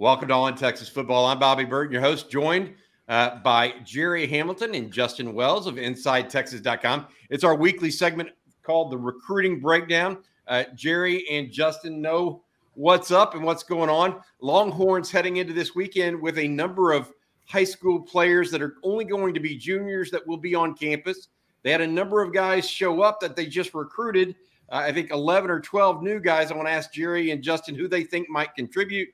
[0.00, 1.26] Welcome to all in Texas Football.
[1.26, 2.72] I'm Bobby Burton, your host, joined
[3.06, 7.06] uh, by Gerry Hamilton and Justin Wells of InsideTexas.com.
[7.28, 8.30] It's our weekly segment
[8.62, 10.16] called the Recruiting Breakdown.
[10.48, 12.42] Uh, Gerry and Justin know
[12.72, 14.22] what's up and what's going on.
[14.40, 17.12] Longhorns heading into this weekend with a number of
[17.44, 21.28] high school players that are only going to be juniors that will be on campus.
[21.62, 24.34] They had a number of guys show up that they just recruited.
[24.70, 26.50] Uh, I think 11 or 12 new guys.
[26.50, 29.10] I want to ask Gerry and Justin who they think might contribute.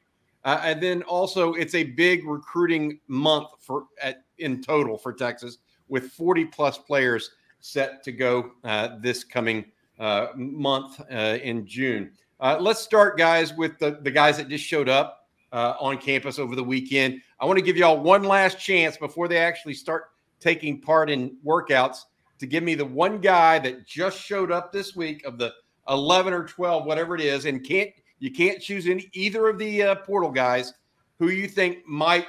[0.46, 5.58] Uh, and then also, it's a big recruiting month for at, in total for Texas,
[5.88, 9.64] with 40 plus players set to go uh, this coming
[9.98, 12.12] uh, month uh, in June.
[12.38, 16.38] Uh, let's start, guys, with the, the guys that just showed up uh, on campus
[16.38, 17.20] over the weekend.
[17.40, 21.38] I want to give y'all one last chance before they actually start taking part in
[21.44, 22.02] workouts
[22.38, 25.52] to give me the one guy that just showed up this week of the
[25.88, 29.82] 11 or 12, whatever it is, and can't– you can't choose any either of the
[29.82, 30.72] uh, portal guys
[31.18, 32.26] who you think might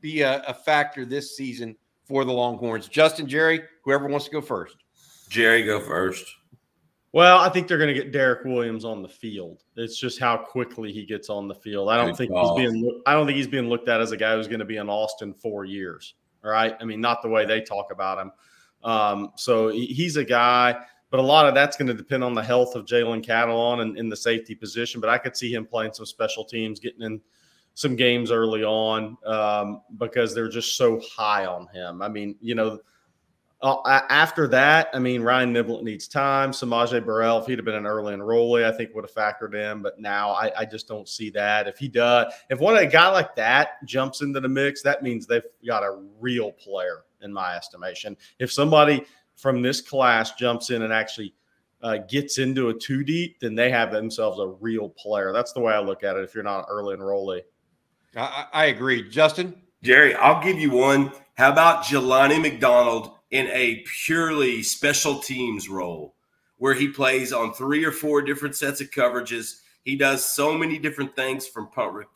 [0.00, 1.74] be a, a, factor this season
[2.04, 2.88] for the Longhorns.
[2.88, 4.76] Justin, Gerry, whoever wants to go first.
[5.28, 6.24] Gerry, go first.
[7.12, 9.62] Well, I think they're going to get Derek Williams on the field.
[9.76, 11.88] It's just how quickly he gets on the field.
[11.88, 12.58] I don't Good think ball.
[12.58, 13.02] he's being.
[13.06, 14.90] I don't think he's being looked at as a guy who's going to be in
[14.90, 16.14] Austin four years.
[16.44, 16.76] All right.
[16.78, 18.32] I mean, not the way they talk about him.
[18.84, 20.76] Um, so he's a guy
[21.10, 23.96] but a lot of that's going to depend on the health of Jalen Catalon and
[23.96, 25.00] in the safety position.
[25.00, 27.20] But I could see him playing some special teams, getting in
[27.74, 32.02] some games early on um, because they're just so high on him.
[32.02, 32.80] I mean, you know,
[33.62, 36.50] uh, after that, I mean, Ryan Niblett needs time.
[36.50, 39.82] Samaje Burrell, if he'd have been an early enrollee, I think would have factored in.
[39.82, 41.66] But now I, I, just don't see that.
[41.66, 45.02] If he does, if one of a guy like that jumps into the mix, that
[45.02, 48.16] means they've got a real player, in my estimation.
[48.38, 49.04] If somebody
[49.36, 51.34] from this class jumps in and actually
[51.82, 55.32] uh, gets into a two deep, then they have themselves a real player.
[55.32, 56.24] That's the way I look at it.
[56.24, 57.42] If you're not early enrollee,
[58.16, 59.54] I, I agree, Justin.
[59.82, 61.12] Gerry, I'll give you one.
[61.34, 66.14] How about Jelani McDonald in a purely special teams role,
[66.56, 69.60] where he plays on three or four different sets of coverages?
[69.84, 72.06] He does so many different things from punt,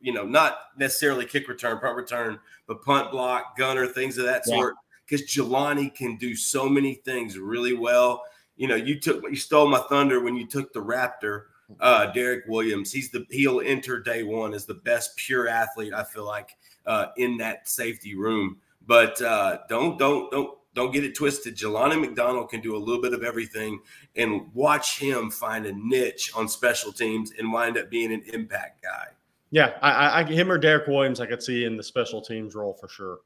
[0.00, 4.44] you know, not necessarily kick return, punt return, but punt block, gunner, things of that
[4.46, 4.74] sort
[5.10, 8.22] because Jelani can do so many things really well.
[8.56, 11.44] You know, you took you stole my thunder when you took the Raptor,
[11.80, 12.92] uh, Derek Williams.
[12.92, 15.92] He's the he'll enter day one as the best pure athlete.
[15.94, 16.56] I feel like
[16.86, 18.58] uh, in that safety room.
[18.86, 21.56] But uh, don't don't don't don't get it twisted.
[21.56, 23.80] Jelani McDonald can do a little bit of everything,
[24.16, 28.82] and watch him find a niche on special teams and wind up being an impact
[28.82, 29.06] guy.
[29.52, 32.74] Yeah, I, I him or Derek Williams, I could see in the special teams role
[32.74, 33.18] for sure.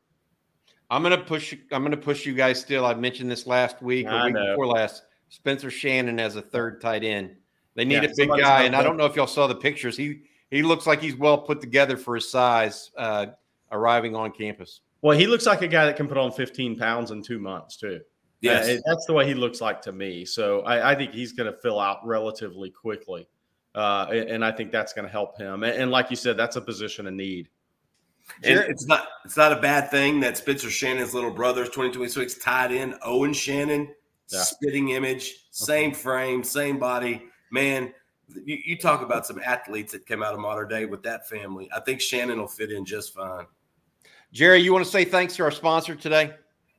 [0.91, 1.55] I'm gonna push.
[1.73, 2.85] I'm gonna push you guys still.
[2.85, 5.05] I mentioned this last week or week before last.
[5.31, 7.35] Spencer Shannon as a third tight end.
[7.75, 9.97] They need yeah, a big guy, and I don't know if y'all saw the pictures.
[9.97, 12.91] He he looks like he's well put together for his size.
[12.97, 13.27] Uh,
[13.73, 14.81] arriving on campus.
[15.03, 17.77] Well, he looks like a guy that can put on 15 pounds in two months
[17.77, 18.01] too.
[18.41, 20.25] Yes, uh, that's the way he looks like to me.
[20.25, 23.27] So I, I think he's going to fill out relatively quickly,
[23.75, 25.63] uh, and I think that's going to help him.
[25.63, 27.49] And, and like you said, that's a position of need.
[28.43, 32.73] And it's not it's not a bad thing that Spencer Shannon's little brother's 2026 tight
[32.73, 33.95] end Owen Shannon,
[34.29, 34.43] yeah.
[34.43, 35.99] spitting image, same okay.
[35.99, 37.25] frame, same body.
[37.51, 37.93] Man,
[38.45, 41.69] you, you, talk about some athletes that came out of modern day with that family.
[41.75, 43.47] I think Shannon will fit in just fine.
[44.33, 46.35] Gerry, you want to say thanks to our sponsor today?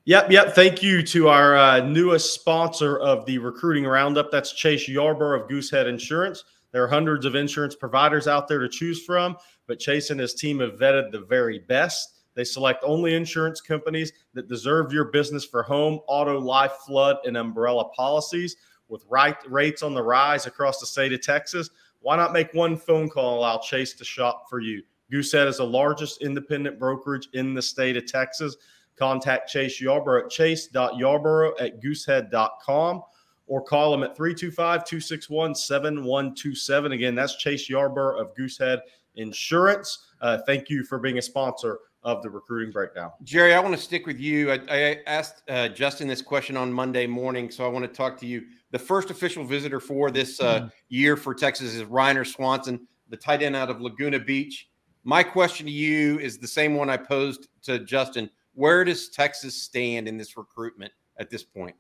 [0.06, 0.54] Yep, yep.
[0.54, 4.30] Thank you to our uh, newest sponsor of the recruiting roundup.
[4.30, 6.44] That's Chase Yarborough of Goosehead Insurance.
[6.72, 9.38] There are hundreds of insurance providers out there to choose from,
[9.68, 12.16] but Chase and his team have vetted the very best.
[12.36, 17.38] They select only insurance companies that deserve your business for home, auto, life, flood, and
[17.38, 18.58] umbrella policies.
[18.88, 21.70] With right rates on the rise across the state of Texas,
[22.02, 24.84] why not make one phone call and allow Chase to shop for you?
[25.12, 28.56] Goosehead is the largest independent brokerage in the state of Texas.
[28.96, 33.02] Contact Chase Yarborough at chase.yarborough at goosehead.com
[33.48, 36.92] or call them at 325 261 7127.
[36.92, 38.80] Again, that's Chase Yarborough of Goosehead
[39.18, 40.08] Insurance.
[40.22, 43.12] Uh, thank you for being a sponsor of the recruiting breakdown.
[43.24, 44.52] Gerry, I want to stick with you.
[44.52, 48.18] I, I asked uh, Justin this question on Monday morning, so I want to talk
[48.20, 48.44] to you.
[48.72, 50.68] The first official visitor for this uh, mm-hmm.
[50.90, 54.70] year for Texas is Ryner Swanson, the tight end out of Laguna Beach.
[55.04, 58.30] My question to you is the same one I posed to Justin.
[58.54, 61.76] Where does Texas stand in this recruitment at this point?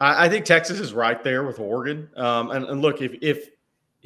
[0.00, 2.08] I, think Texas is right there with Oregon.
[2.16, 3.48] Um, and, and look, if if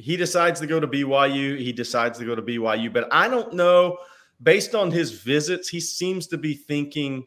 [0.03, 2.91] he decides to go to BYU, he decides to go to BYU.
[2.91, 3.97] But I don't know,
[4.41, 7.25] based on his visits, he seems to be thinking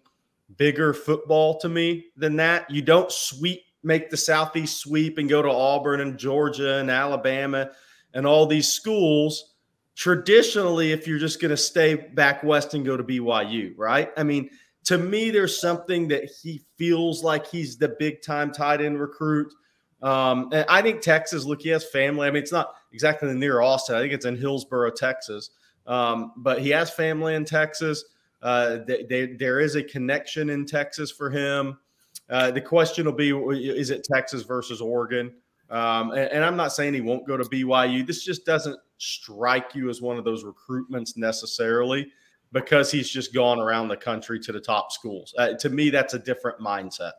[0.56, 2.70] bigger football to me than that.
[2.70, 7.70] You don't sweep, make the Southeast sweep and go to Auburn and Georgia and Alabama
[8.12, 9.54] and all these schools
[9.96, 14.10] traditionally, if you're just going to stay back west and go to BYU, right?
[14.16, 14.50] I mean,
[14.84, 19.52] to me, there's something that he feels like he's the big time tight end recruit.
[20.06, 22.28] Um, and I think Texas, look, he has family.
[22.28, 23.96] I mean, it's not exactly near Austin.
[23.96, 25.50] I think it's in Hillsboro, Texas.
[25.84, 28.04] Um, but he has family in Texas.
[28.40, 31.76] Uh, they, they, there is a connection in Texas for him.
[32.30, 35.34] Uh, the question will be: Is it Texas versus Oregon?
[35.70, 38.06] Um, and, and, I'm not saying he won't go to BYU.
[38.06, 42.12] This just doesn't strike you as one of those recruitments necessarily
[42.52, 45.34] because he's just gone around the country to the top schools.
[45.36, 47.12] Uh, to me, that's a different mindset.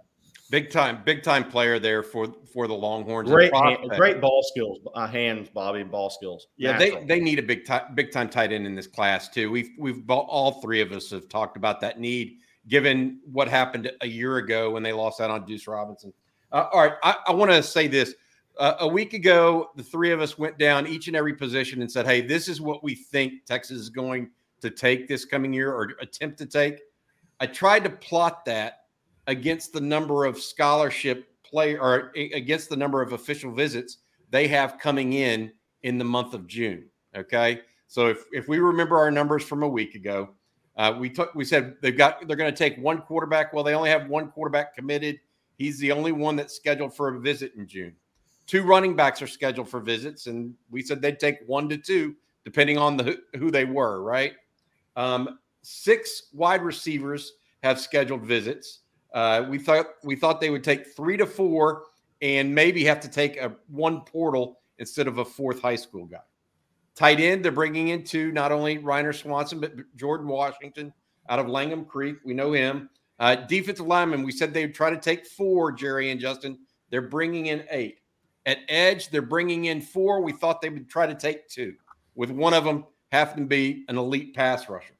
[0.49, 3.29] Big time, big time player there for for the Longhorns.
[3.29, 6.47] Great, hand, great ball skills, uh, hands, Bobby, ball skills.
[6.55, 9.51] Yeah, they they need a big time, big time tight end in this class too.
[9.51, 12.37] We've we've all three of us have talked about that need,
[12.69, 16.13] given what happened a year ago when they lost out on Deuce Robinson.
[16.53, 18.15] Uh, all right, I, I want to say this.
[18.57, 21.91] Uh, a week ago, the three of us went down each and every position and
[21.91, 24.29] said, "Hey, this is what we think Texas is going
[24.61, 26.79] to take this coming year or attempt to take."
[27.41, 28.86] I tried to plot that
[29.27, 33.97] against the number of scholarship play or against the number of official visits
[34.29, 35.51] they have coming in
[35.83, 36.85] in the month of June.
[37.15, 40.29] Okay, so if if we remember our numbers from a week ago,
[40.75, 43.53] uh, we took we said they've got they're going to take one quarterback.
[43.53, 45.19] Well, they only have one quarterback committed.
[45.57, 47.95] He's the only one that's scheduled for a visit in June.
[48.45, 52.15] Two running backs are scheduled for visits, and we said they'd take one to two
[52.43, 54.01] depending on the who they were.
[54.01, 54.33] Right.
[54.95, 57.33] Um, six wide receivers
[57.63, 58.81] have scheduled visits.
[59.17, 61.85] Uh, we thought we thought they would take three to four
[62.21, 66.21] and maybe have to take a one portal instead of a fourth high school guy.
[66.93, 70.93] Tight end, they're bringing in two, not only Ryner Swanson, but Jordan Washington
[71.29, 72.17] out of Langham Creek.
[72.23, 72.91] We know him.
[73.17, 76.59] Uh, defensive lineman, we said they'd try to take four, Gerry and Justin.
[76.91, 78.01] They're bringing in eight.
[78.45, 80.21] At edge, they're bringing in four.
[80.21, 81.73] We thought they would try to take two,
[82.13, 84.93] with one of them having to be an elite pass rusher.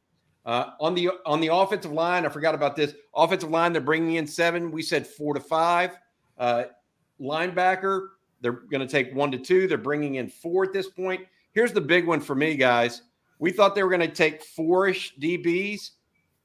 [0.47, 2.95] Uh, on the on the offensive line, I forgot about this.
[3.13, 4.71] Offensive line, they're bringing in seven.
[4.71, 5.99] We said four to five.
[6.37, 6.63] Uh,
[7.19, 8.07] linebacker,
[8.39, 9.67] they're going to take one to two.
[9.67, 11.25] They're bringing in four at this point.
[11.51, 13.01] Here's the big one for me, guys.
[13.39, 15.91] We thought they were going to take four-ish DBs.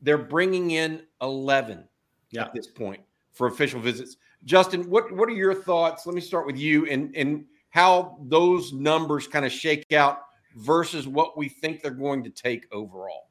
[0.00, 1.84] They're bringing in eleven
[2.32, 2.42] yeah.
[2.42, 3.00] at this point
[3.30, 4.16] for official visits.
[4.44, 6.06] Justin, what what are your thoughts?
[6.06, 10.22] Let me start with you and and how those numbers kind of shake out
[10.56, 13.28] versus what we think they're going to take overall.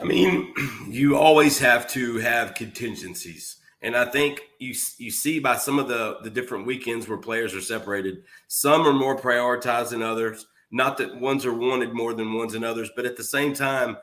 [0.00, 0.54] I mean,
[0.88, 3.56] you always have to have contingencies.
[3.82, 7.54] And I think you you see by some of the the different weekends where players
[7.54, 10.46] are separated, some are more prioritized than others.
[10.70, 13.96] Not that ones are wanted more than ones and others, but at the same time,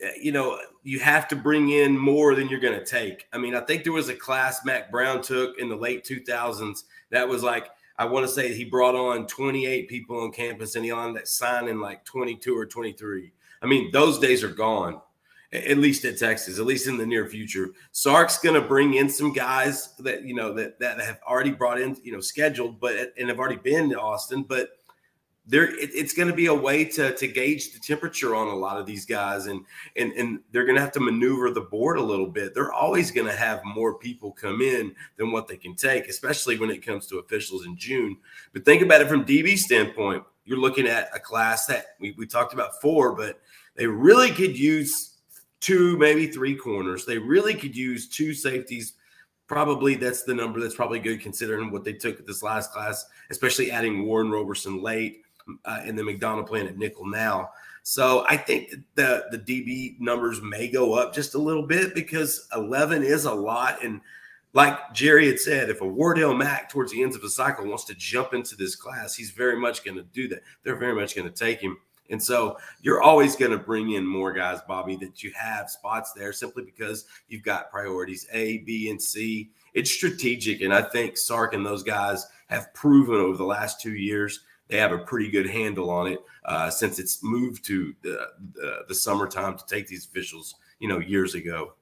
[0.00, 3.26] eh, you know, you have to bring in more than you're going to take.
[3.32, 6.82] I mean, I think there was a class Mack Brown took in the late 2000s
[7.10, 10.84] that was like I want to say he brought on 28 people on campus and
[10.84, 13.32] he on that signing like 22 or 23.
[13.62, 15.00] I mean, those days are gone
[15.52, 17.70] at least at Texas, at least in the near future.
[17.92, 21.80] Sark's going to bring in some guys that you know that that have already brought
[21.80, 24.44] in, you know, scheduled, but and have already been to Austin.
[24.44, 24.70] But
[25.44, 28.54] there, it, it's going to be a way to to gauge the temperature on a
[28.54, 29.64] lot of these guys, and
[29.96, 32.54] and and they're going to have to maneuver the board a little bit.
[32.54, 36.58] They're always going to have more people come in than what they can take, especially
[36.58, 38.16] when it comes to officials in June.
[38.54, 40.24] But think about it from DB standpoint.
[40.44, 43.40] You're looking at a class that we, we talked about four, but
[43.76, 45.11] they really could use
[45.62, 47.06] two, maybe three corners.
[47.06, 48.94] They really could use two safeties.
[49.46, 53.06] Probably that's the number that's probably good considering what they took at this last class,
[53.30, 55.22] especially adding Warren Roberson late
[55.64, 57.50] uh, and then McDonald playing at nickel now.
[57.84, 62.48] So I think the the DB numbers may go up just a little bit because
[62.54, 63.82] 11 is a lot.
[63.84, 64.00] And
[64.52, 67.84] like Gerry had said, if a Wardell Mack towards the ends of the cycle wants
[67.84, 70.42] to jump into this class, he's very much going to do that.
[70.62, 71.78] They're very much going to take him.
[72.12, 76.12] And so you're always going to bring in more guys, Bobby, that you have spots
[76.12, 79.50] there simply because you've got priorities A, B, and C.
[79.74, 80.60] It's strategic.
[80.60, 84.78] And I think Sark and those guys have proven over the last two years they
[84.78, 88.94] have a pretty good handle on it uh, since it's moved to the, the, the
[88.94, 91.74] summertime to take these officials, you know, years ago.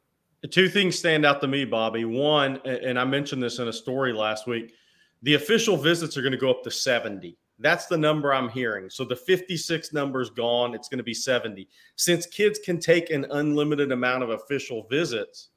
[0.51, 2.05] Two things stand out to me, Bobby.
[2.05, 4.75] One, and I mentioned this in a story last week,
[5.23, 7.39] the official visits are going to go up to 70.
[7.61, 8.89] That's the number I'm hearing.
[8.89, 10.75] So the 56 number is gone.
[10.75, 11.69] It's going to be 70.
[11.97, 15.51] Since kids can take an unlimited amount of official visits,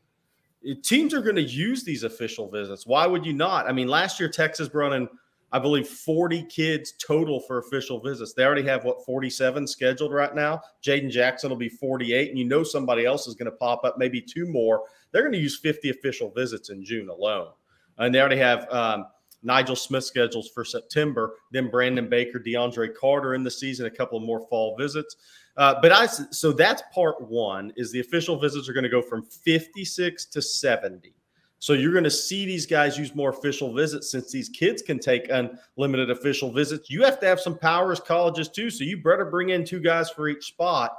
[0.83, 2.85] teams are going to use these official visits.
[2.85, 3.67] Why would you not?
[3.67, 5.07] I mean, last year Texas brought in,
[5.53, 8.33] I believe, 40 kids total for official visits.
[8.33, 10.61] They already have what 47 scheduled right now.
[10.85, 13.97] Jaden Jackson will be 48, and you know somebody else is going to pop up,
[13.97, 14.83] maybe two more.
[15.11, 17.49] They're going to use 50 official visits in June alone,
[17.97, 18.69] and they already have.
[18.69, 19.05] Um,
[19.43, 24.17] Nigel Smith schedules for September, then Brandon Baker, DeAndre Carter in the season, a couple
[24.17, 25.17] of more fall visits.
[25.55, 29.01] Uh, but I so that's part one is the official visits are going to go
[29.01, 31.13] from 56 to 70.
[31.59, 34.99] So you're going to see these guys use more official visits since these kids can
[34.99, 36.89] take unlimited official visits.
[36.89, 38.69] You have to have some power as colleges too.
[38.69, 40.91] So you better bring in two guys for each spot.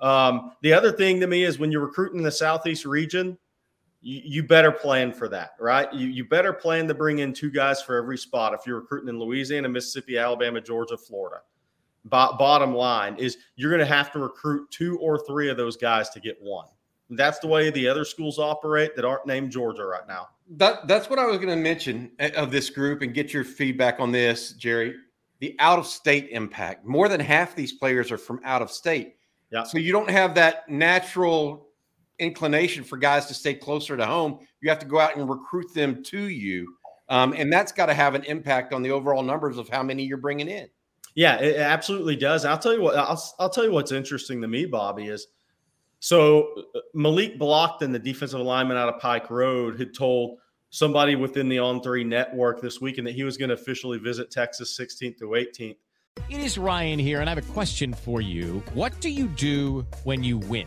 [0.00, 3.38] Um, the other thing to me is when you're recruiting in the Southeast region,
[4.02, 5.92] you, you better plan for that, right?
[5.92, 9.08] You, you better plan to bring in two guys for every spot if you're recruiting
[9.08, 11.38] in Louisiana, Mississippi, Alabama, Georgia, Florida.
[12.04, 15.76] Bo- bottom line is you're going to have to recruit two or three of those
[15.76, 16.66] guys to get one.
[17.10, 20.28] That's the way the other schools operate that aren't named Georgia right now.
[20.56, 23.44] That, that's what I was going to mention eh, of this group and get your
[23.44, 24.94] feedback on this, Gerry.
[25.38, 26.84] The out of state impact.
[26.84, 29.16] More than half these players are from out of state.
[29.50, 29.64] Yeah.
[29.64, 31.68] So you don't have that natural
[32.22, 34.38] inclination for guys to stay closer to home.
[34.60, 36.76] You have to go out and recruit them to you.
[37.08, 40.04] Um, and that's got to have an impact on the overall numbers of how many
[40.04, 40.68] you're bringing in.
[41.14, 42.44] Yeah, it absolutely does.
[42.44, 42.96] I'll tell you what.
[42.96, 45.26] I'll, I'll tell you what's interesting to me, Bobby, is–
[46.02, 50.38] so uh, Malik Blocton, the defensive lineman out of Pike Road, had told
[50.70, 54.28] somebody within the On Three network this weekend that he was going to officially visit
[54.28, 55.76] Texas 16th to 18th.
[56.28, 58.64] It is Ryan here, and I have a question for you.
[58.74, 60.66] What do you do when you win?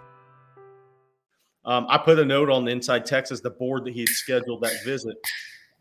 [1.65, 4.61] Um, I put a note on the Inside Texas, the board that he had scheduled
[4.63, 5.15] that visit.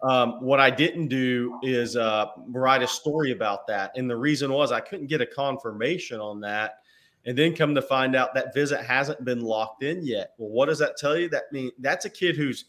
[0.02, 3.92] Um, what I didn't do is uh, write a story about that.
[3.96, 6.78] And the reason was I couldn't get a confirmation on that.
[7.26, 10.32] And then come to find out that visit hasn't been locked in yet.
[10.38, 11.28] Well, what does that tell you?
[11.28, 12.64] That means that's a kid whose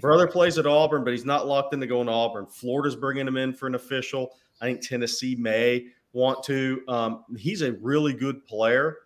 [0.00, 2.46] brother plays at Auburn, but he's not locked into going to Auburn.
[2.46, 4.36] Florida's bringing him in for an official.
[4.60, 6.82] I think Tennessee may want to.
[6.86, 8.98] Um, he's a really good player.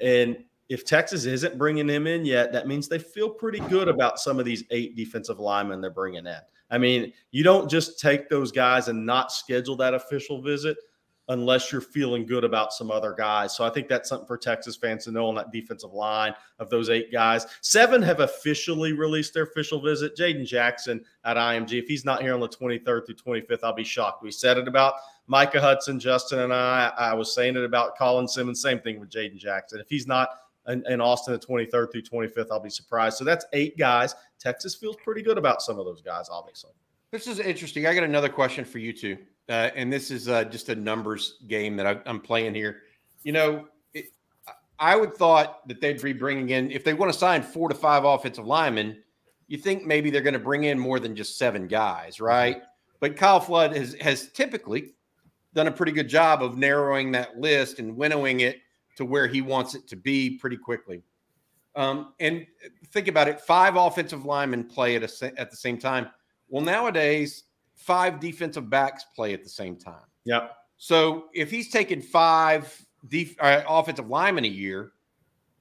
[0.00, 4.20] And if Texas isn't bringing him in yet, that means they feel pretty good about
[4.20, 6.38] some of these eight defensive linemen they're bringing in.
[6.70, 10.76] I mean, you don't just take those guys and not schedule that official visit
[11.28, 13.56] unless you're feeling good about some other guys.
[13.56, 16.70] So I think that's something for Texas fans to know on that defensive line of
[16.70, 17.46] those eight guys.
[17.62, 20.16] Seven have officially released their official visit.
[20.16, 21.80] Jaden Jackson at IMG.
[21.80, 24.22] If he's not here on the 23rd through 25th, I'll be shocked.
[24.22, 24.94] We said it about
[25.26, 26.92] Micah Hudson, Justin, and I.
[26.96, 28.62] I was saying it about Colin Simmons.
[28.62, 29.80] Same thing with Jaden Jackson.
[29.80, 30.30] If he's not
[30.70, 32.46] in, in Austin the 23rd through 25th.
[32.50, 33.16] I'll be surprised.
[33.18, 34.14] So that's eight guys.
[34.38, 36.72] Texas feels pretty good about some of those guys, obviously.
[37.10, 37.86] This is interesting.
[37.86, 39.18] I got another question for you two.
[39.48, 42.82] Uh, and this is uh, just a numbers game that I, am playing here.
[43.24, 44.06] You know, it,
[44.78, 47.74] I would thought that they'd be bringing in if they want to sign four to
[47.74, 49.02] five offensive linemen.
[49.48, 52.62] You think maybe they're going to bring in more than just seven guys, right?
[53.00, 54.94] But Kyle Flood has has typically
[55.52, 58.60] done a pretty good job of narrowing that list and winnowing it
[59.00, 61.02] to where he wants it to be pretty quickly.
[61.74, 62.46] Um, and
[62.88, 66.10] think about it: five offensive linemen play at a, at the same time.
[66.48, 70.04] Well, nowadays, five defensive backs play at the same time.
[70.24, 70.48] Yeah.
[70.76, 74.92] So if he's taking five def- uh, offensive linemen a year,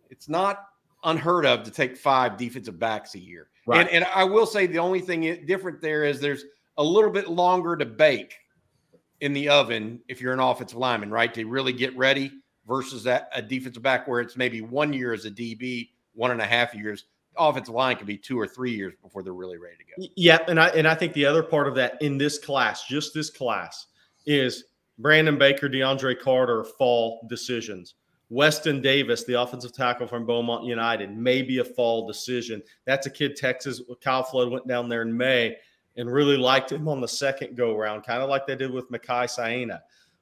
[0.10, 0.65] it's not
[1.05, 3.50] unheard of to take five defensive backs a year.
[3.65, 3.81] Right.
[3.81, 6.43] And, and I will say the only thing different there is there's
[6.77, 8.36] a little bit longer to bake
[9.22, 11.34] in the oven if you're an offensive lineman, right?
[11.34, 12.31] To really get ready
[12.70, 16.40] versus that a defensive back where it's maybe one year as a DB, one and
[16.40, 17.06] a half years.
[17.38, 20.08] Offensive line can be two or three years before they're really ready to go.
[20.16, 23.14] Yeah, and I and I think the other part of that in this class, just
[23.14, 23.88] this class,
[24.26, 24.66] is
[25.00, 27.96] Brandon Baker, DeAndre Carter fall decisions.
[28.30, 32.62] Weston Davis, the offensive tackle from Beaumont United, may be a fall decision.
[32.86, 33.82] That's a kid Texas.
[34.04, 35.58] Kyle Flood went down there in May
[35.98, 38.92] and really liked him on the second go round, kind of like they did with
[38.92, 39.82] Makai Saina.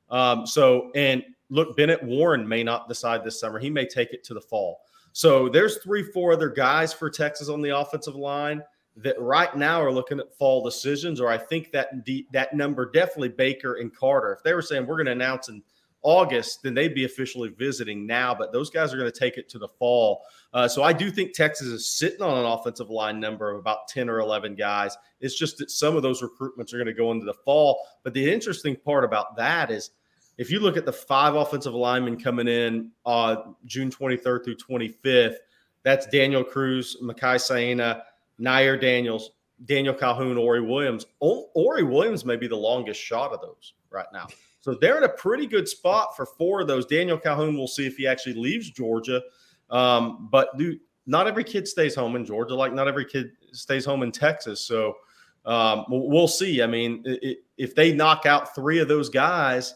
[0.10, 3.60] Um, so, and look, Bennett Warren may not decide this summer.
[3.60, 4.82] He may take it to the fall.
[5.14, 8.62] So there's three, four other guys for Texas on the offensive line
[8.98, 11.90] that right now are looking at fall decisions, or I think that
[12.34, 14.34] that number definitely Baker and Carter.
[14.34, 15.62] If they were saying we're going to announce in
[16.04, 18.34] August, then they'd be officially visiting now.
[18.34, 20.24] But those guys are going to take it to the fall.
[20.54, 23.88] Uh, so I do think Texas is sitting on an offensive line number of about
[23.88, 24.96] 10 or 11 guys.
[25.20, 27.86] It's just that some of those recruitments are going to go into the fall.
[28.04, 29.92] But the interesting part about that is
[30.38, 35.38] if you look at the five offensive linemen coming in uh, June 23rd through 25th,
[35.84, 38.04] that's Daniel Cruz, Makai Saina,
[38.38, 39.32] Nair Daniels,
[39.66, 41.06] Daniel Calhoun, Ori Williams.
[41.22, 44.28] O- Ori Williams may be the longest shot of those right now.
[44.60, 46.86] So they're in a pretty good spot for four of those.
[46.86, 49.22] Daniel Calhoun, we'll see if he actually leaves Georgia.
[49.70, 53.86] Um, but dude, not every kid stays home in Georgia, like not every kid stays
[53.86, 54.60] home in Texas.
[54.60, 54.98] So
[55.46, 56.62] um, we'll see.
[56.62, 59.76] I mean, it, if they knock out three of those guys,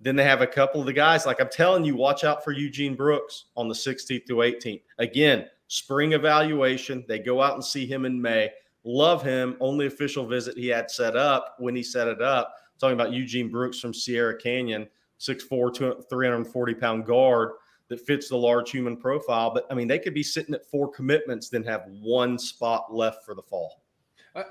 [0.00, 1.26] then they have a couple of the guys.
[1.26, 4.82] Like I'm telling you, watch out for Eugene Brooks on the 16th through 18th.
[4.98, 7.04] Again, spring evaluation.
[7.08, 8.50] They go out and see him in May.
[8.84, 9.56] Love him.
[9.60, 12.54] Only official visit he had set up when he set it up.
[12.78, 14.86] Talking about Eugene Brooks from Sierra Canyon,
[15.18, 17.50] 6'4, 340 pound guard
[17.88, 19.52] that fits the large human profile.
[19.52, 23.24] But I mean, they could be sitting at four commitments, then have one spot left
[23.24, 23.82] for the fall.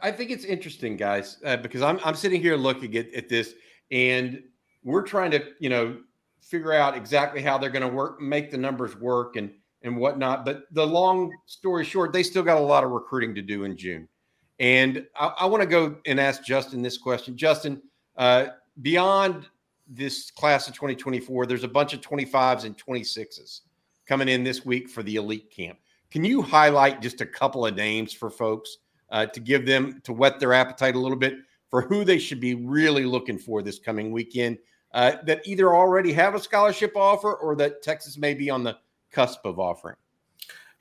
[0.02, 3.54] I think it's interesting, guys, uh, because I'm, I'm sitting here looking at, at this
[3.92, 4.44] and
[4.88, 5.98] we're trying to, you know,
[6.40, 9.52] figure out exactly how they're going to work, make the numbers work and,
[9.82, 10.46] and whatnot.
[10.46, 13.76] But the long story short, they still got a lot of recruiting to do in
[13.76, 14.08] June.
[14.60, 17.36] And I, I want to go and ask Justin this question.
[17.36, 17.82] Justin,
[18.16, 18.48] uh,
[18.82, 19.50] beyond
[19.90, 23.62] this class of 2024, there's a bunch of 25s and 26s
[24.08, 25.78] coming in this week for the elite camp.
[26.12, 28.78] Can you highlight just a couple of names for folks
[29.10, 31.36] uh, to give them to whet their appetite a little bit
[31.70, 34.58] for who they should be really looking for this coming weekend
[34.98, 38.76] uh, that either already have a scholarship offer or that Texas may be on the
[39.12, 39.96] cusp of offering?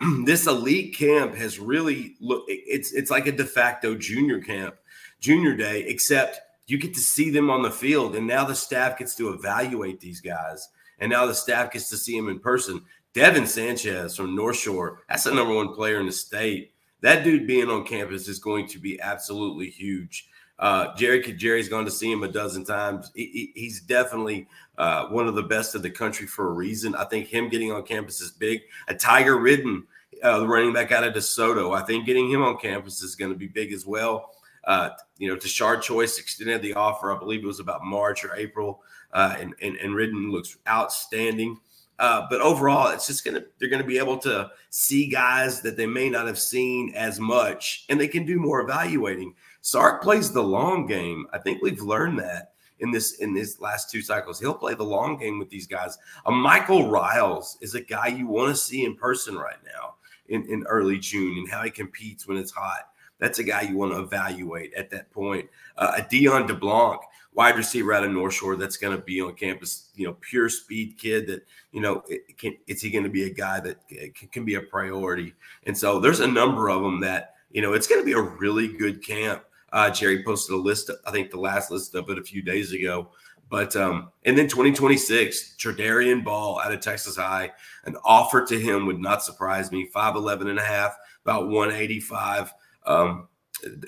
[0.24, 4.74] this elite camp has really look it's it's like a de facto junior camp
[5.20, 8.98] junior day except you get to see them on the field and now the staff
[8.98, 10.66] gets to evaluate these guys
[10.98, 12.82] and now the staff gets to see them in person.
[13.12, 16.72] Devin sanchez from north shore that's the number one player in the state.
[17.02, 20.26] That dude being on campus is going to be absolutely huge
[20.58, 23.10] uh, Gerry Gerry's gone to see him a dozen times.
[23.14, 26.94] He, he, he's definitely uh, one of the best of the country for a reason.
[26.94, 28.62] I think him getting on campus is big.
[28.88, 29.84] A Tiger Ridden,
[30.22, 33.32] uh, the running back out of DeSoto, I think getting him on campus is going
[33.32, 34.30] to be big as well.
[34.64, 37.14] Uh, you know, Tashard Choice extended the offer.
[37.14, 41.58] I believe it was about March or April, uh, and, and and Ridden looks outstanding.
[41.98, 45.86] Uh, but overall, it's just gonna they're gonna be able to see guys that they
[45.86, 49.34] may not have seen as much, and they can do more evaluating.
[49.66, 51.26] Sark plays the long game.
[51.32, 54.38] I think we've learned that in this in these last two cycles.
[54.38, 55.98] He'll play the long game with these guys.
[56.26, 59.94] A Michael Riles is a guy you want to see in person right now
[60.28, 62.90] in, in early June and how he competes when it's hot.
[63.18, 65.50] That's a guy you want to evaluate at that point.
[65.76, 67.00] Uh, a Dion DeBlanc,
[67.34, 69.88] wide receiver out of North Shore, that's going to be on campus.
[69.96, 71.26] You know, pure speed kid.
[71.26, 74.44] That you know, it can, is he going to be a guy that can, can
[74.44, 75.34] be a priority?
[75.64, 78.20] And so there's a number of them that you know it's going to be a
[78.20, 79.42] really good camp.
[79.76, 82.72] Uh, Gerry posted a list, I think the last list of it a few days
[82.72, 83.10] ago.
[83.50, 87.52] But um, and then 2026, Tredarian Ball out of Texas High,
[87.84, 89.90] an offer to him would not surprise me.
[89.94, 92.54] 5'11 and a half, about 185.
[92.86, 93.28] Um,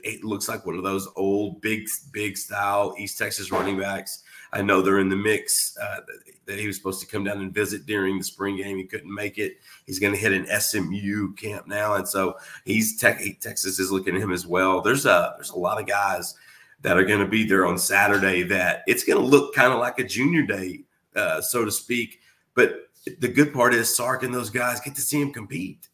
[0.05, 4.24] it looks like one of those old big, big style East Texas running backs.
[4.52, 5.76] I know they're in the mix.
[5.80, 6.00] Uh,
[6.48, 8.78] that he was supposed to come down and visit during the spring game.
[8.78, 9.58] He couldn't make it.
[9.87, 14.16] He's going to hit an SMU camp now, and so he's tech, Texas is looking
[14.16, 14.80] at him as well.
[14.80, 16.34] There's a there's a lot of guys
[16.80, 18.42] that are going to be there on Saturday.
[18.42, 20.84] That it's going to look kind of like a junior day,
[21.14, 22.20] uh, so to speak.
[22.54, 22.88] But
[23.20, 25.88] the good part is Sark and those guys get to see him compete.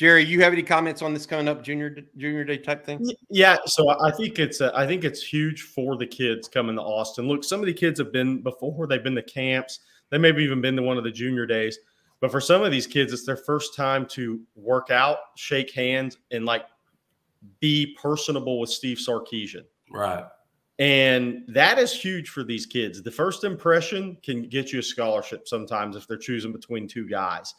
[0.00, 3.06] Gerry, you have any comments on this coming up junior junior day type thing?
[3.28, 6.80] Yeah, so I think it's uh, I think it's huge for the kids coming to
[6.80, 7.28] Austin.
[7.28, 9.80] Look, some of the kids have been before; they've been to camps.
[10.08, 11.78] They maybe even been to one of the junior days.
[12.18, 16.16] But for some of these kids, it's their first time to work out, shake hands,
[16.30, 16.64] and like
[17.60, 19.64] be personable with Steve Sarkisian.
[19.92, 20.24] Right.
[20.78, 23.02] And that is huge for these kids.
[23.02, 27.54] The first impression can get you a scholarship sometimes if they're choosing between two guys.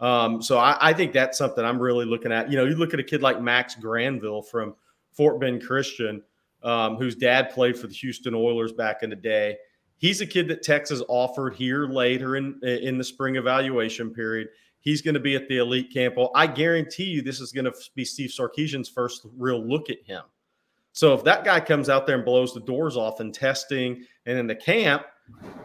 [0.00, 2.50] Um, so I, I, think that's something I'm really looking at.
[2.50, 4.74] You know, you look at a kid like Max Granville from
[5.12, 6.22] Fort Bend Christian,
[6.62, 9.56] um, whose dad played for the Houston Oilers back in the day.
[9.96, 14.48] He's a kid that Texas offered here later in in the spring evaluation period.
[14.80, 16.16] He's going to be at the elite camp.
[16.16, 19.98] Well, I guarantee you, this is going to be Steve Sarkisian's first real look at
[20.04, 20.22] him.
[20.92, 24.38] So if that guy comes out there and blows the doors off in testing and
[24.38, 25.02] in the camp,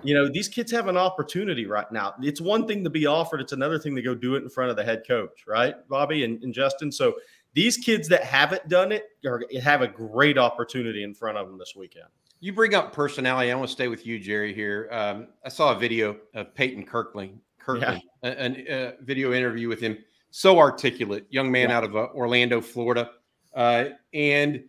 [0.04, 2.14] you know, these kids have an opportunity right now.
[2.22, 4.70] It's one thing to be offered, it's another thing to go do it in front
[4.70, 6.92] of the head coach, right, Bobby and, and Justin?
[6.92, 7.16] So
[7.54, 11.58] these kids that haven't done it are, have a great opportunity in front of them
[11.58, 12.08] this weekend.
[12.40, 13.52] You bring up personality.
[13.52, 14.54] I want to stay with you, Gerry.
[14.54, 18.30] Here, um, I saw a video of Peyton Kirkland, Kirkland, yeah.
[18.30, 19.98] a, a, video interview with him.
[20.32, 21.78] So articulate, young man yeah.
[21.78, 23.12] out of uh, Orlando, Florida,
[23.54, 24.64] uh, and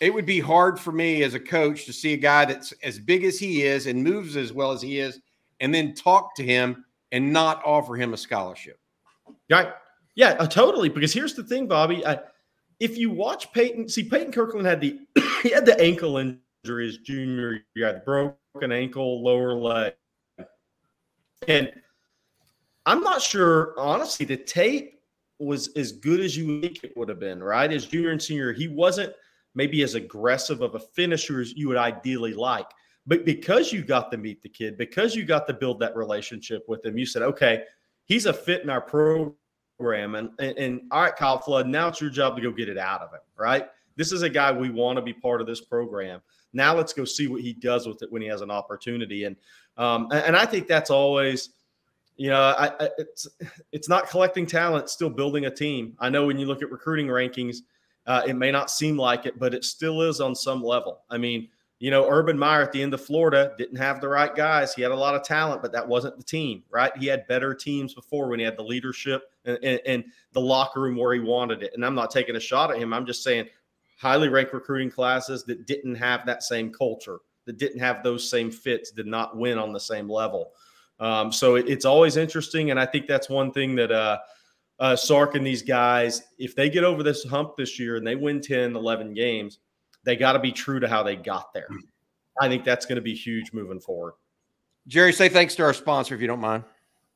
[0.00, 2.98] it would be hard for me as a coach to see a guy that's as
[2.98, 5.20] big as he is and moves as well as he is,
[5.60, 8.78] and then talk to him and not offer him a scholarship.
[9.50, 9.72] Right?
[10.14, 10.88] Yeah, uh, totally.
[10.88, 12.04] Because here's the thing, Bobby.
[12.06, 12.20] I,
[12.80, 15.00] if you watch Peyton, see Peyton Kirkland had the
[15.42, 19.94] he had the ankle injury his junior year, the broken ankle, lower leg,
[21.46, 21.72] and
[22.86, 25.00] I'm not sure honestly the tape
[25.38, 27.42] was as good as you think it would have been.
[27.42, 29.12] Right, as junior and senior, he wasn't
[29.54, 32.68] maybe as aggressive of a finisher as you would ideally like.
[33.06, 36.64] But because you got to meet the kid, because you got to build that relationship
[36.68, 37.64] with him, you said, okay,
[38.04, 40.14] he's a fit in our program.
[40.14, 42.78] And, and, and all right, Kyle Flood, now it's your job to go get it
[42.78, 43.66] out of him, right?
[43.96, 46.20] This is a guy we want to be part of this program.
[46.52, 49.24] Now let's go see what he does with it when he has an opportunity.
[49.24, 49.36] And
[49.76, 51.50] um, and I think that's always,
[52.16, 53.26] you know, I, I, it's
[53.72, 55.96] it's not collecting talent, still building a team.
[56.00, 57.58] I know when you look at recruiting rankings,
[58.08, 61.02] uh, it may not seem like it, but it still is on some level.
[61.10, 64.34] I mean, you know, Urban Meyer at the end of Florida didn't have the right
[64.34, 64.74] guys.
[64.74, 66.90] He had a lot of talent, but that wasn't the team, right?
[66.96, 70.80] He had better teams before when he had the leadership and, and, and, the locker
[70.80, 71.72] room where he wanted it.
[71.74, 72.92] And I'm not taking a shot at him.
[72.92, 73.46] I'm just saying
[73.98, 78.50] highly ranked recruiting classes that didn't have that same culture, that didn't have those same
[78.50, 80.52] fits, did not win on the same level.
[80.98, 82.70] Um, so it, it's always interesting.
[82.70, 84.18] And I think that's one thing that, uh,
[84.78, 88.16] uh, Sark and these guys, if they get over this hump this year and they
[88.16, 89.58] win 10, 11 games,
[90.04, 91.68] they got to be true to how they got there.
[92.40, 94.14] I think that's going to be huge moving forward.
[94.86, 96.64] Gerry, say thanks to our sponsor if you don't mind.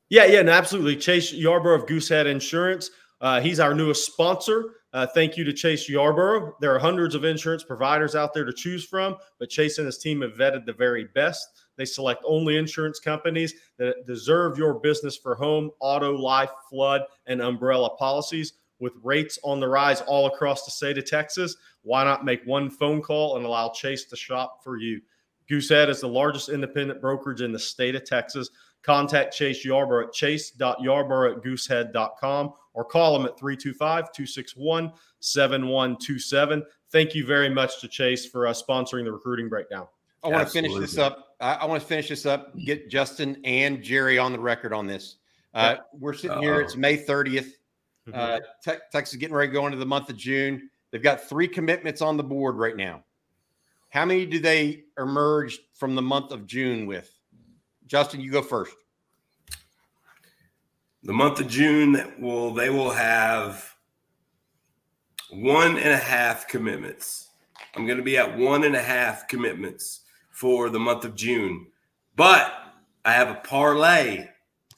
[0.09, 0.97] Yeah, yeah, no, absolutely.
[0.97, 2.91] Chase Yarborough of Goosehead Insurance.
[3.21, 4.75] Uh, he's our newest sponsor.
[4.91, 6.55] Uh, thank you to Chase Yarborough.
[6.61, 9.97] There are hundreds of insurance providers out there to choose from, but Chase and his
[9.97, 11.47] team have vetted the very best.
[11.77, 17.41] They select only insurance companies that deserve your business for home, auto, life, flood, and
[17.41, 18.53] umbrella policies.
[18.79, 22.69] With rates on the rise all across the state of Texas, why not make one
[22.69, 25.01] phone call and allow Chase to shop for you?
[25.49, 28.49] Goosehead is the largest independent brokerage in the state of Texas.
[28.81, 36.63] Contact Chase Yarborough at chase.yarborough at goosehead.com or call him at 325 261 7127.
[36.91, 39.87] Thank you very much to Chase for uh, sponsoring the recruiting breakdown.
[40.23, 41.32] I want to finish this up.
[41.43, 42.57] I, I, want to finish this up.
[42.57, 45.17] Get Justin and Gerry on the record on this.
[45.53, 46.61] Uh, we're sitting here.
[46.61, 47.51] It's May 30th.
[48.07, 48.13] Mm-hmm.
[48.13, 50.69] Uh, te- Texas getting ready to go into the month of June.
[50.91, 53.03] They've got three commitments on the board right now.
[53.89, 57.11] How many do they emerge from the month of June with?
[57.87, 58.75] Justin, you go first.
[61.03, 63.75] The month of June will they will have
[65.29, 67.27] one and a half commitments.
[67.75, 70.02] I'm going to be at one and a half commitments
[70.43, 71.67] for the month of June.
[72.17, 72.53] But
[73.05, 74.27] I have a parlay.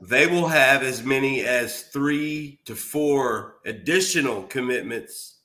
[0.00, 5.38] they will have as many as three to four additional commitments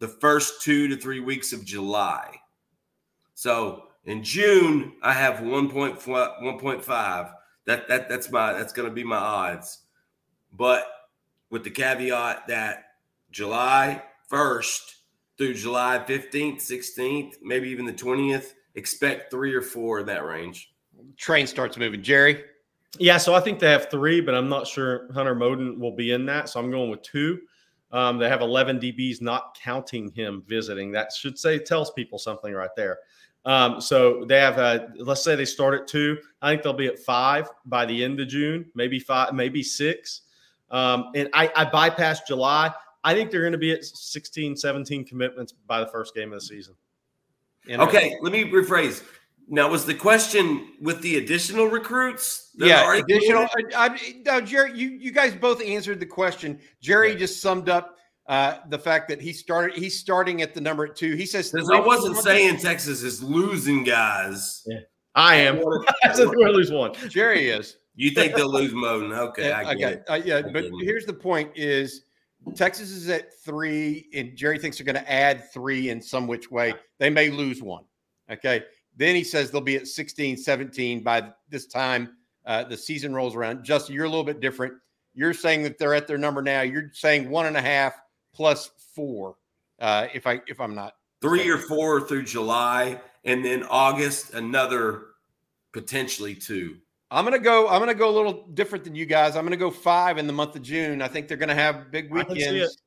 [0.00, 2.38] the first two to three weeks of July.
[3.32, 7.32] So in June, I have 1.5.
[7.64, 9.78] That, that that's my that's going to be my odds.
[10.52, 10.86] But
[11.48, 12.84] with the caveat that
[13.30, 14.97] July 1st
[15.38, 18.54] through July 15th, 16th, maybe even the 20th.
[18.74, 20.72] Expect three or four in that range.
[21.16, 22.02] Train starts moving.
[22.02, 22.44] Gerry?
[22.98, 26.12] Yeah, so I think they have three, but I'm not sure Hunter Moden will be
[26.12, 26.48] in that.
[26.48, 27.40] So I'm going with two.
[27.92, 30.92] Um, they have 11 DBs, not counting him visiting.
[30.92, 32.98] That should say tells people something right there.
[33.44, 36.18] Um, so they have, a, let's say they start at two.
[36.42, 40.22] I think they'll be at five by the end of June, maybe five, maybe six.
[40.70, 42.72] Um, and I, I bypassed July.
[43.08, 46.40] I think they're going to be at 16, 17 commitments by the first game of
[46.40, 46.74] the season.
[47.66, 49.02] Okay, let me rephrase.
[49.48, 52.50] Now, was the question with the additional recruits?
[52.58, 53.44] Yeah, additional.
[53.74, 56.60] I, I, no, Gerry, you you guys both answered the question.
[56.82, 57.18] Gerry yeah.
[57.18, 59.78] just summed up uh, the fact that he started.
[59.78, 61.14] He's starting at the number two.
[61.14, 64.80] He says, "I wasn't saying Texas is losing guys." Yeah,
[65.14, 65.62] I am.
[66.04, 66.92] I said we're lose one.
[67.08, 67.78] Gerry is.
[67.94, 69.12] You think they'll lose Moden?
[69.12, 70.04] Okay, yeah, I get it.
[70.08, 72.02] Uh, yeah, but here's the point: is
[72.54, 76.50] Texas is at three, and Gerry thinks they're going to add three in some which
[76.50, 76.74] way.
[76.98, 77.84] They may lose one.
[78.30, 78.64] Okay.
[78.96, 83.36] Then he says they'll be at 16, 17 by this time uh, the season rolls
[83.36, 83.64] around.
[83.64, 84.74] Justin, you're a little bit different.
[85.14, 86.62] You're saying that they're at their number now.
[86.62, 87.94] You're saying one and a half
[88.32, 89.36] plus four.
[89.80, 95.06] Uh, if I if I'm not three or four through July, and then August another
[95.72, 96.78] potentially two.
[97.10, 97.68] I'm gonna go.
[97.68, 99.36] I'm gonna go a little different than you guys.
[99.36, 101.00] I'm gonna go five in the month of June.
[101.00, 102.78] I think they're gonna have big weekends.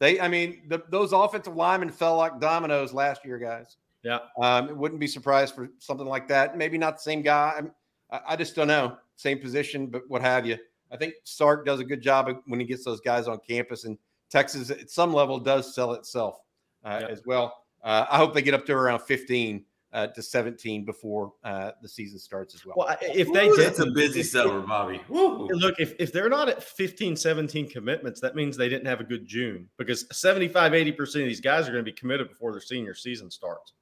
[0.00, 3.76] They, I mean, the, those offensive linemen fell like dominoes last year, guys.
[4.02, 4.18] Yeah.
[4.40, 6.58] Um, it wouldn't be surprised for something like that.
[6.58, 7.62] Maybe not the same guy.
[8.10, 8.98] I, I just don't know.
[9.16, 10.58] Same position, but what have you.
[10.92, 13.96] I think Sark does a good job when he gets those guys on campus, and
[14.30, 16.40] Texas at some level does sell itself
[16.84, 17.08] uh, yeah.
[17.08, 17.64] as well.
[17.82, 21.88] Uh, I hope they get up to around 15 uh, to 17 before uh, the
[21.88, 22.74] season starts as well.
[22.76, 25.00] Well, if they Ooh, did, it's a busy summer, Bobby.
[25.08, 25.46] Woo.
[25.52, 29.04] Look, if, if they're not at 15, 17 commitments, that means they didn't have a
[29.04, 32.60] good June because 75, 80% of these guys are going to be committed before their
[32.60, 33.72] senior season starts.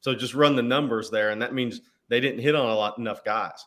[0.00, 2.96] So just run the numbers there, and that means they didn't hit on a lot
[2.96, 3.66] enough guys.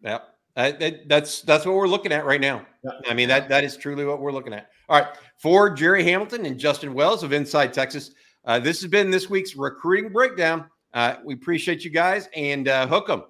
[0.00, 0.20] Yeah.
[0.54, 2.66] Uh, that, that's that's what we're looking at right now.
[3.08, 4.68] I mean that that is truly what we're looking at.
[4.90, 8.10] All right, for Gerry Hamilton and Justin Wells of Inside Texas,
[8.44, 10.66] uh, this has been this week's recruiting breakdown.
[10.94, 13.24] Uh, we appreciate you guys and uh, hook them.